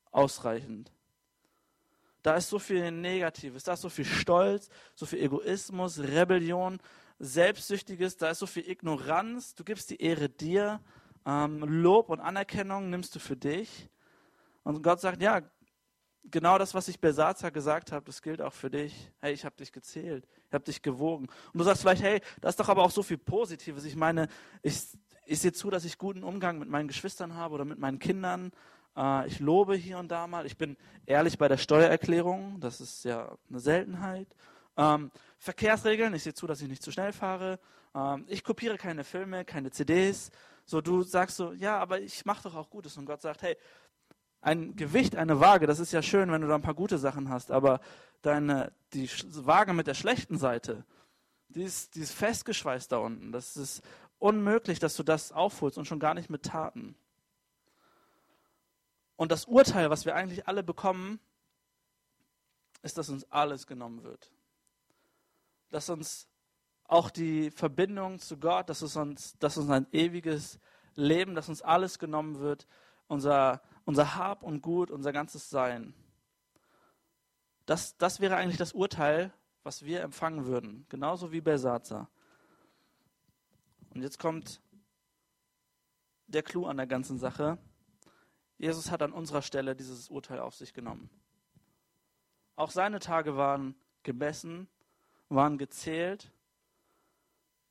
[0.10, 0.90] ausreichend.
[2.22, 6.80] Da ist so viel Negatives, da ist so viel Stolz, so viel Egoismus, Rebellion,
[7.20, 9.54] Selbstsüchtiges, da ist so viel Ignoranz.
[9.56, 10.80] Du gibst die Ehre dir,
[11.26, 13.90] ähm, Lob und Anerkennung nimmst du für dich.
[14.64, 15.42] Und Gott sagt, ja,
[16.30, 19.12] genau das, was ich Besatzer gesagt habe, das gilt auch für dich.
[19.20, 21.28] Hey, ich habe dich gezählt, ich habe dich gewogen.
[21.54, 23.86] Und du sagst vielleicht, hey, da ist doch aber auch so viel Positives.
[23.86, 24.28] Ich meine,
[24.62, 24.82] ich,
[25.26, 28.52] ich sehe zu, dass ich guten Umgang mit meinen Geschwistern habe oder mit meinen Kindern.
[28.96, 30.46] Äh, ich lobe hier und da mal.
[30.46, 32.60] Ich bin ehrlich bei der Steuererklärung.
[32.60, 34.28] Das ist ja eine Seltenheit.
[34.78, 37.60] Ähm, Verkehrsregeln, ich sehe zu, dass ich nicht zu schnell fahre.
[37.96, 40.32] Ähm, ich kopiere keine Filme, keine CDs.
[40.66, 42.98] So, du sagst so, ja, aber ich mache doch auch Gutes.
[42.98, 43.58] Und Gott sagt, hey,
[44.42, 47.30] ein Gewicht, eine Waage, das ist ja schön, wenn du da ein paar gute Sachen
[47.30, 47.80] hast, aber
[48.22, 49.10] deine, die
[49.46, 50.84] Waage mit der schlechten Seite,
[51.50, 53.32] die ist, die ist festgeschweißt da unten.
[53.32, 53.84] Das ist
[54.20, 56.96] unmöglich, dass du das aufholst und schon gar nicht mit Taten.
[59.16, 61.20] Und das Urteil, was wir eigentlich alle bekommen,
[62.82, 64.32] ist, dass uns alles genommen wird.
[65.70, 66.28] Dass uns
[66.86, 70.60] auch die Verbindung zu Gott, dass es uns, dass uns ein ewiges
[70.96, 72.68] Leben, dass uns alles genommen wird,
[73.08, 75.94] unser unser Hab und Gut, unser ganzes Sein.
[77.66, 82.10] Das, das wäre eigentlich das Urteil, was wir empfangen würden, genauso wie Belsatzer.
[83.94, 84.62] Und jetzt kommt
[86.28, 87.58] der Clou an der ganzen Sache.
[88.58, 91.10] Jesus hat an unserer Stelle dieses Urteil auf sich genommen.
[92.56, 94.68] auch seine Tage waren gemessen,
[95.30, 96.32] waren gezählt.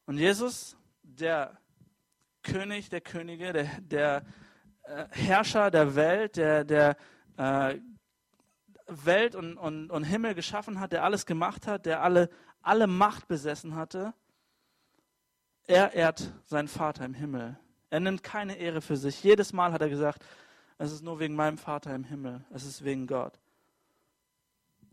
[0.06, 1.60] Und Jesus, der
[2.42, 4.26] König der Könige, der, der
[4.82, 6.96] äh, Herrscher der Welt, der, der
[7.36, 7.78] äh,
[8.86, 12.28] Welt und, und, und Himmel geschaffen hat, der alles gemacht hat, der alle,
[12.62, 14.14] alle Macht besessen hatte,
[15.66, 17.56] er ehrt seinen Vater im Himmel.
[17.90, 19.22] Er nimmt keine Ehre für sich.
[19.22, 20.24] Jedes Mal hat er gesagt,
[20.78, 23.38] es ist nur wegen meinem Vater im Himmel, es ist wegen Gott.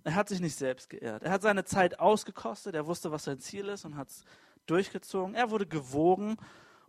[0.04, 1.24] Er hat sich nicht selbst geehrt.
[1.24, 4.24] Er hat seine Zeit ausgekostet, er wusste, was sein Ziel ist und hat es
[4.66, 5.36] durchgezogen.
[5.36, 6.38] Er wurde gewogen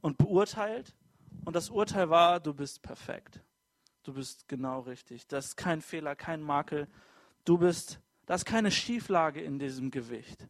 [0.00, 0.94] und beurteilt.
[1.44, 3.42] Und das Urteil war, du bist perfekt.
[4.02, 5.26] Du bist genau richtig.
[5.26, 6.88] Das ist kein Fehler, kein Makel.
[7.44, 10.46] Du bist, da ist keine Schieflage in diesem Gewicht.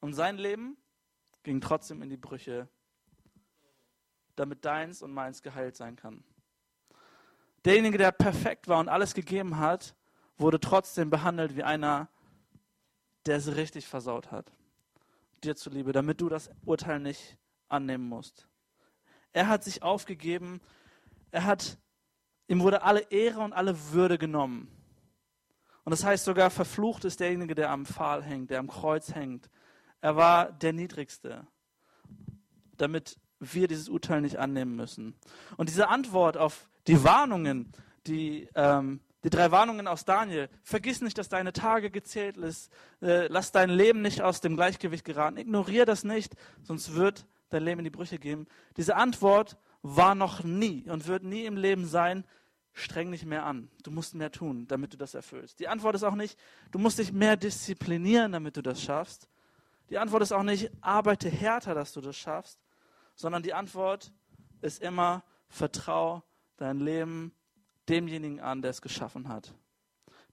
[0.00, 0.76] Und sein Leben
[1.42, 2.68] ging trotzdem in die Brüche,
[4.36, 6.24] damit deins und meins geheilt sein kann.
[7.64, 9.94] Derjenige, der perfekt war und alles gegeben hat,
[10.38, 12.08] wurde trotzdem behandelt wie einer,
[13.26, 14.52] der es richtig versaut hat.
[15.44, 17.36] Dir zuliebe, damit du das Urteil nicht
[17.68, 18.49] annehmen musst.
[19.32, 20.60] Er hat sich aufgegeben,
[21.30, 21.78] er hat,
[22.48, 24.68] ihm wurde alle Ehre und alle Würde genommen.
[25.84, 29.48] Und das heißt sogar, verflucht ist derjenige, der am Pfahl hängt, der am Kreuz hängt.
[30.00, 31.46] Er war der Niedrigste,
[32.76, 35.14] damit wir dieses Urteil nicht annehmen müssen.
[35.56, 37.72] Und diese Antwort auf die Warnungen,
[38.06, 43.26] die, ähm, die drei Warnungen aus Daniel, vergiss nicht, dass deine Tage gezählt ist, äh,
[43.28, 47.80] lass dein Leben nicht aus dem Gleichgewicht geraten, ignoriere das nicht, sonst wird dein Leben
[47.80, 48.46] in die Brüche gehen.
[48.76, 52.24] Diese Antwort war noch nie und wird nie im Leben sein,
[52.72, 53.70] streng dich mehr an.
[53.82, 55.60] Du musst mehr tun, damit du das erfüllst.
[55.60, 56.38] Die Antwort ist auch nicht,
[56.70, 59.28] du musst dich mehr disziplinieren, damit du das schaffst.
[59.90, 62.60] Die Antwort ist auch nicht, arbeite härter, dass du das schaffst,
[63.14, 64.12] sondern die Antwort
[64.62, 66.22] ist immer, vertrau
[66.56, 67.32] dein Leben
[67.88, 69.52] demjenigen an, der es geschaffen hat.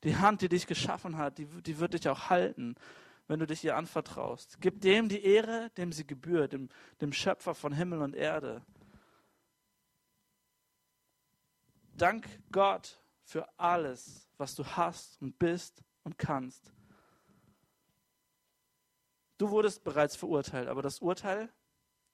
[0.03, 2.75] Die Hand, die dich geschaffen hat, die, die wird dich auch halten,
[3.27, 4.57] wenn du dich ihr anvertraust.
[4.61, 6.69] Gib dem die Ehre, dem sie gebührt, dem,
[7.01, 8.65] dem Schöpfer von Himmel und Erde.
[11.95, 16.71] Dank Gott für alles, was du hast und bist und kannst.
[19.37, 21.51] Du wurdest bereits verurteilt, aber das Urteil,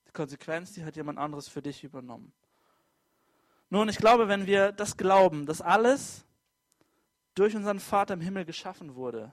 [0.08, 2.34] die Konsequenz, die hat jemand anderes für dich übernommen.
[3.70, 6.26] Nun, ich glaube, wenn wir das glauben, dass alles
[7.34, 9.32] durch unseren Vater im Himmel geschaffen wurde,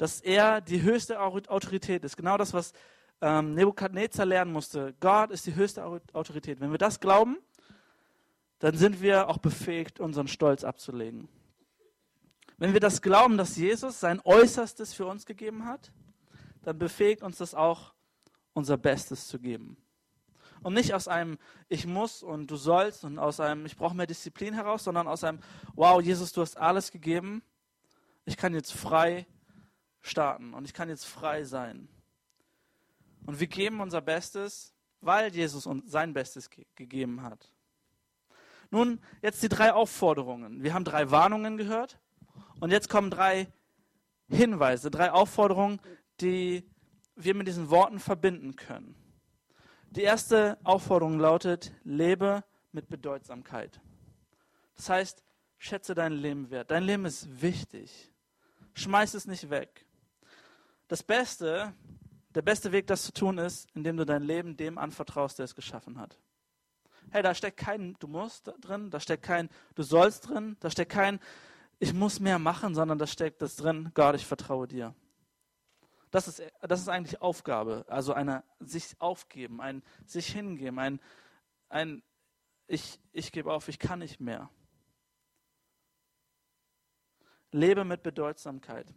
[0.00, 2.72] dass er die höchste Autorität ist, genau das, was
[3.20, 4.94] ähm, Nebukadnezar lernen musste.
[4.98, 6.58] Gott ist die höchste Autorität.
[6.58, 7.36] Wenn wir das glauben,
[8.60, 11.28] dann sind wir auch befähigt, unseren Stolz abzulegen.
[12.56, 15.92] Wenn wir das glauben, dass Jesus sein Äußerstes für uns gegeben hat,
[16.62, 17.92] dann befähigt uns das auch,
[18.54, 19.76] unser Bestes zu geben.
[20.62, 21.36] Und nicht aus einem
[21.68, 25.24] Ich muss und du sollst und aus einem Ich brauche mehr Disziplin heraus, sondern aus
[25.24, 25.40] einem
[25.74, 27.42] Wow, Jesus, du hast alles gegeben.
[28.24, 29.26] Ich kann jetzt frei
[30.02, 31.88] starten und ich kann jetzt frei sein.
[33.26, 37.52] Und wir geben unser Bestes, weil Jesus uns sein Bestes ge gegeben hat.
[38.70, 40.62] Nun, jetzt die drei Aufforderungen.
[40.62, 41.98] Wir haben drei Warnungen gehört
[42.60, 43.48] und jetzt kommen drei
[44.28, 45.80] Hinweise, drei Aufforderungen,
[46.20, 46.68] die
[47.16, 48.94] wir mit diesen Worten verbinden können.
[49.90, 53.80] Die erste Aufforderung lautet, lebe mit Bedeutsamkeit.
[54.76, 55.24] Das heißt,
[55.58, 56.70] schätze dein Leben wert.
[56.70, 58.12] Dein Leben ist wichtig.
[58.74, 59.86] Schmeiß es nicht weg.
[60.90, 61.72] Das Beste,
[62.34, 65.54] der beste Weg, das zu tun, ist, indem du dein Leben dem anvertraust, der es
[65.54, 66.18] geschaffen hat
[67.10, 70.92] hey, da steckt kein Du musst drin, da steckt kein Du sollst drin, da steckt
[70.92, 71.20] kein
[71.78, 74.94] Ich muss mehr machen, sondern da steckt das drin, Gott, ich vertraue dir.
[76.10, 81.00] Das ist, das ist eigentlich Aufgabe, also eine sich aufgeben, ein sich hingeben, ein,
[81.68, 82.02] ein
[82.66, 84.50] ich, ich gebe auf, ich kann nicht mehr.
[87.52, 88.92] Lebe mit Bedeutsamkeit.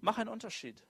[0.00, 0.84] Mach einen Unterschied.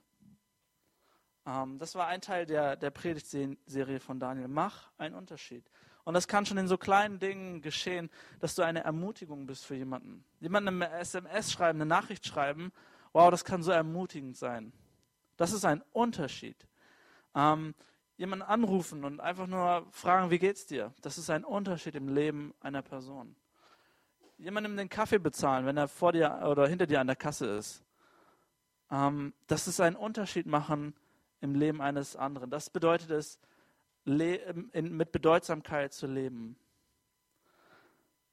[1.49, 4.47] Ähm, das war ein Teil der, der Predigtserie von Daniel.
[4.47, 5.63] Mach einen Unterschied.
[6.03, 8.09] Und das kann schon in so kleinen Dingen geschehen,
[8.39, 10.23] dass du eine Ermutigung bist für jemanden.
[10.39, 12.71] Jemandem eine SMS schreiben, eine Nachricht schreiben,
[13.13, 14.71] wow, das kann so ermutigend sein.
[15.37, 16.67] Das ist ein Unterschied.
[17.35, 17.73] Ähm,
[18.17, 20.93] jemanden anrufen und einfach nur fragen, wie geht's dir?
[21.01, 23.35] Das ist ein Unterschied im Leben einer Person.
[24.37, 27.83] Jemandem den Kaffee bezahlen, wenn er vor dir oder hinter dir an der Kasse ist.
[28.89, 30.93] Ähm, das ist ein Unterschied machen
[31.41, 32.49] im Leben eines anderen.
[32.49, 33.39] Das bedeutet es,
[34.05, 36.55] mit Bedeutsamkeit zu leben.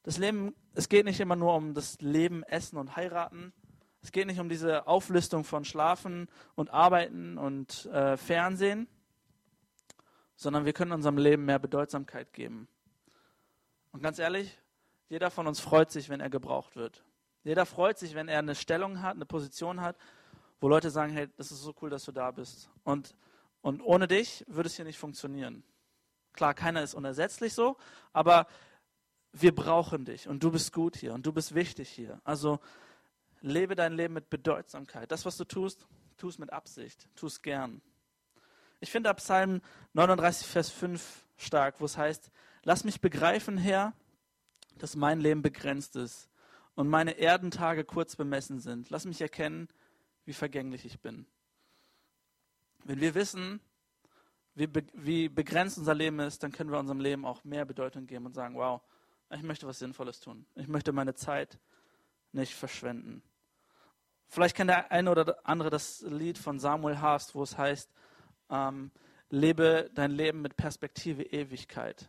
[0.03, 3.53] Das Leben, es geht nicht immer nur um das Leben, Essen und Heiraten.
[4.03, 8.87] Es geht nicht um diese Auflistung von Schlafen und Arbeiten und äh, Fernsehen,
[10.37, 12.69] sondern wir können unserem Leben mehr Bedeutsamkeit geben.
[13.91, 14.57] Und ganz ehrlich,
[15.09, 17.03] jeder von uns freut sich, wenn er gebraucht wird.
[17.43, 19.97] Jeder freut sich, wenn er eine Stellung hat, eine Position hat,
[20.61, 22.71] wo Leute sagen, hey, das ist so cool, dass du da bist.
[22.85, 23.15] Und,
[23.61, 25.65] und ohne dich würde es hier nicht funktionieren.
[26.33, 27.77] Klar, keiner ist unersetzlich so,
[28.13, 28.47] aber
[29.33, 32.21] wir brauchen dich und du bist gut hier und du bist wichtig hier.
[32.25, 32.61] Also
[33.41, 35.11] lebe dein Leben mit Bedeutsamkeit.
[35.11, 37.83] Das, was du tust, tu es mit Absicht, tu es gern.
[38.81, 39.61] Ich finde ab Psalm
[39.95, 42.31] 39, Vers 5 stark, wo es heißt,
[42.63, 43.95] lass mich begreifen, Herr,
[44.79, 46.29] dass mein Leben begrenzt ist
[46.75, 48.91] und meine Erdentage kurz bemessen sind.
[48.91, 49.69] Lass mich erkennen,
[50.27, 51.27] wie vergänglich ich bin.
[52.85, 53.61] Wenn wir wissen,
[54.55, 58.07] wie, be wie begrenzt unser Leben ist, dann können wir unserem Leben auch mehr Bedeutung
[58.07, 58.81] geben und sagen, wow,
[59.31, 60.47] ich möchte was Sinnvolles tun.
[60.55, 61.59] Ich möchte meine Zeit
[62.33, 63.23] nicht verschwenden.
[64.29, 67.91] Vielleicht kennt der eine oder andere das Lied von Samuel Haast, wo es heißt,
[68.51, 68.91] ähm,
[69.31, 72.09] lebe dein Leben mit Perspektive Ewigkeit.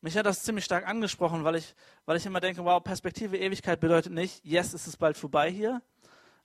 [0.00, 1.74] Mich hat das ziemlich stark angesprochen, weil ich,
[2.06, 5.82] weil ich immer denke, wow, Perspektive Ewigkeit bedeutet nicht, yes, es bald vorbei hier,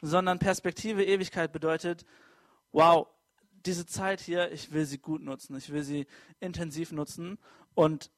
[0.01, 2.05] sondern Perspektive Ewigkeit bedeutet,
[2.71, 3.07] wow,
[3.65, 6.07] diese Zeit hier, ich will sie gut nutzen, ich will sie
[6.39, 7.39] intensiv nutzen
[7.73, 8.11] und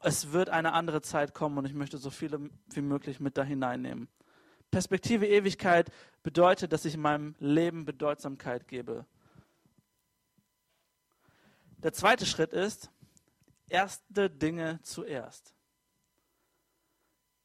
[0.00, 3.42] es wird eine andere Zeit kommen und ich möchte so viele wie möglich mit da
[3.42, 4.08] hineinnehmen.
[4.70, 5.90] Perspektive Ewigkeit
[6.22, 9.06] bedeutet, dass ich in meinem Leben Bedeutsamkeit gebe.
[11.78, 12.90] Der zweite Schritt ist,
[13.68, 15.54] erste Dinge zuerst.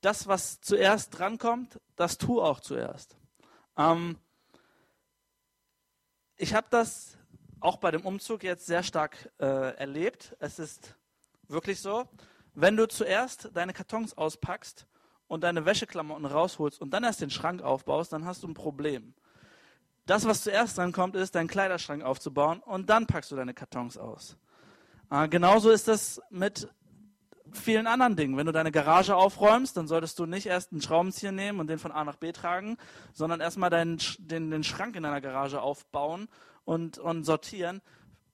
[0.02, 3.16] Das, was zuerst drankommt, das tu auch zuerst.
[3.82, 4.18] Ähm,
[6.38, 7.18] ich habe das
[7.60, 10.36] auch bei dem Umzug jetzt sehr stark äh, erlebt.
[10.40, 10.96] Es ist
[11.48, 12.08] wirklich so,
[12.54, 14.88] wenn du zuerst deine Kartons auspackst
[15.28, 19.14] und deine Wäscheklamotten rausholst und dann erst den Schrank aufbaust, dann hast du ein Problem.
[20.06, 23.98] Das, was zuerst dran kommt, ist, deinen Kleiderschrank aufzubauen und dann packst du deine Kartons
[23.98, 24.36] aus.
[25.10, 26.68] Äh, genauso ist das mit
[27.54, 28.38] vielen anderen Dingen.
[28.38, 31.80] Wenn du deine Garage aufräumst, dann solltest du nicht erst einen Schraubenzieher nehmen und den
[31.80, 32.78] von A nach B tragen,
[33.14, 36.28] sondern erstmal deinen, den, den Schrank in deiner Garage aufbauen
[36.66, 37.82] und, und sortieren.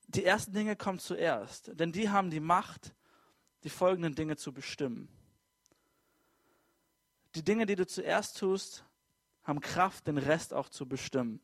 [0.07, 2.93] Die ersten Dinge kommen zuerst, denn die haben die Macht,
[3.63, 5.09] die folgenden Dinge zu bestimmen.
[7.35, 8.85] Die Dinge, die du zuerst tust,
[9.43, 11.41] haben Kraft, den Rest auch zu bestimmen.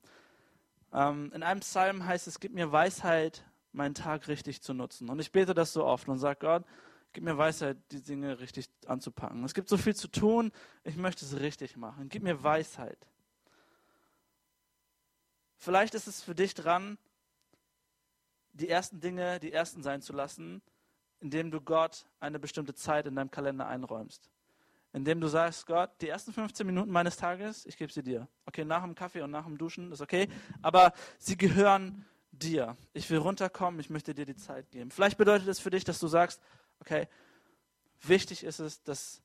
[0.93, 5.09] Ähm, in einem Psalm heißt es, gib mir Weisheit, meinen Tag richtig zu nutzen.
[5.09, 6.65] Und ich bete das so oft und sage, Gott,
[7.13, 9.43] gib mir Weisheit, die Dinge richtig anzupacken.
[9.43, 10.51] Es gibt so viel zu tun,
[10.83, 12.09] ich möchte es richtig machen.
[12.09, 12.97] Gib mir Weisheit.
[15.57, 16.97] Vielleicht ist es für dich dran,
[18.51, 20.61] die ersten Dinge die ersten sein zu lassen,
[21.19, 24.29] indem du Gott eine bestimmte Zeit in deinem Kalender einräumst.
[24.91, 28.27] Indem du sagst, Gott, die ersten 15 Minuten meines Tages, ich gebe sie dir.
[28.45, 30.27] Okay, nach dem Kaffee und nach dem Duschen ist okay,
[30.61, 32.77] aber sie gehören dir.
[32.93, 34.91] Ich will runterkommen, ich möchte dir die Zeit geben.
[34.91, 36.41] Vielleicht bedeutet es für dich, dass du sagst,
[36.83, 37.07] okay,
[38.01, 39.21] wichtig ist es, dass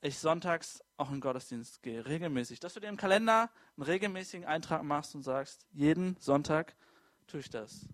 [0.00, 2.60] ich sonntags auch in den Gottesdienst gehe, regelmäßig.
[2.60, 6.76] Dass du dir im Kalender einen regelmäßigen Eintrag machst und sagst, jeden Sonntag
[7.26, 7.88] tue ich das.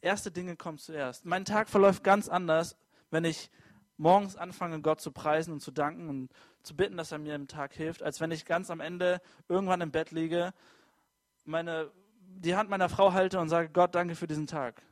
[0.00, 1.24] Erste Dinge kommen zuerst.
[1.24, 2.76] Mein Tag verläuft ganz anders,
[3.10, 3.50] wenn ich
[3.96, 6.30] morgens anfange, Gott zu preisen und zu danken und
[6.62, 9.80] zu bitten, dass er mir im Tag hilft, als wenn ich ganz am Ende irgendwann
[9.80, 10.54] im Bett liege,
[11.44, 14.82] meine, die Hand meiner Frau halte und sage, Gott, danke für diesen Tag.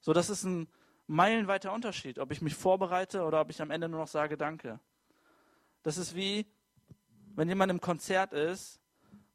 [0.00, 0.68] So, das ist ein
[1.10, 4.78] meilenweiter Unterschied, ob ich mich vorbereite oder ob ich am Ende nur noch sage, danke.
[5.82, 6.46] Das ist wie,
[7.34, 8.80] wenn jemand im Konzert ist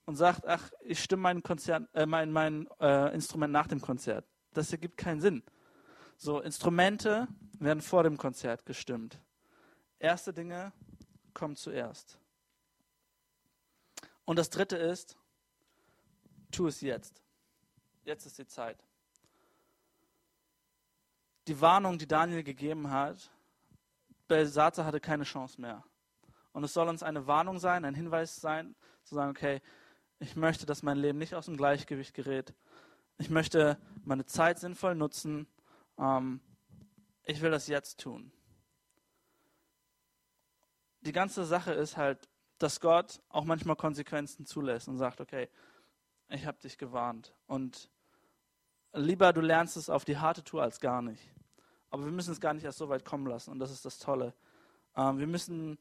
[0.06, 4.26] und sagt, ach, ich stimme mein, Konzert, äh, mein, mein äh, Instrument nach dem Konzert.
[4.54, 5.44] Das ergibt keinen Sinn.
[6.16, 7.28] So, Instrumente
[7.60, 9.20] werden vor dem Konzert gestimmt.
[10.00, 10.72] Erste Dinge
[11.34, 12.20] kommen zuerst.
[14.24, 15.18] Und das dritte ist,
[16.52, 17.22] tu es jetzt.
[18.06, 18.82] Jetzt ist die Zeit.
[21.48, 23.32] Die Warnung, die Daniel gegeben hat,
[24.28, 25.84] Belsatzer hatte keine Chance mehr.
[26.54, 29.62] Und es soll uns eine Warnung sein, ein Hinweis sein, zu sagen, okay,
[30.20, 32.54] ich möchte, dass mein Leben nicht aus dem Gleichgewicht gerät.
[33.18, 35.48] Ich möchte meine Zeit sinnvoll nutzen.
[36.00, 36.40] Ähm,
[37.24, 38.32] ich will das jetzt tun.
[41.02, 42.28] Die ganze Sache ist halt,
[42.58, 45.50] dass Gott auch manchmal Konsequenzen zulässt und sagt, okay,
[46.30, 47.36] ich habe dich gewarnt.
[47.46, 47.92] Und
[48.96, 51.22] lieber du lernst es auf die harte Tour als gar nicht.
[51.90, 53.52] Aber wir müssen es gar nicht erst so weit kommen lassen.
[53.52, 54.34] Und das ist das Tolle.
[54.96, 55.78] Ähm, wir müssen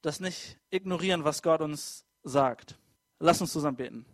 [0.00, 2.78] das nicht ignorieren, was Gott uns sagt.
[3.18, 4.06] Lass uns zusammen beten.